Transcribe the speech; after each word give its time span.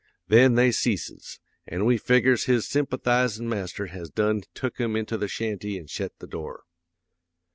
Then 0.29 0.55
they 0.55 0.71
ceases; 0.71 1.39
an' 1.67 1.85
we 1.85 1.99
figgers 1.99 2.45
his 2.45 2.67
sympathizin' 2.67 3.47
master 3.47 3.85
has 3.85 4.09
done 4.09 4.41
took 4.55 4.79
him 4.79 4.95
into 4.95 5.15
the 5.15 5.27
shanty 5.27 5.77
an' 5.77 5.85
shet 5.85 6.17
the 6.17 6.25
door. 6.25 6.63